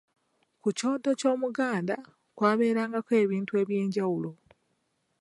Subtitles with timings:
[0.61, 1.97] Ku kyoto ky'Omuganda,
[2.37, 4.31] kwabeerangako ebintu eby'enjawulo.